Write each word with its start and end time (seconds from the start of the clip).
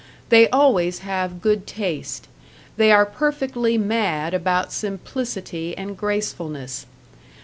They 0.29 0.49
always 0.49 0.99
have 1.05 1.43
good 1.43 1.67
taste; 1.67 2.27
they 2.75 2.91
are 2.91 3.05
perfectly 3.05 3.77
mad 3.77 4.33
about 4.33 4.71
simplicity 4.73 5.77
and 5.77 5.95
gracefulness. 5.95 6.87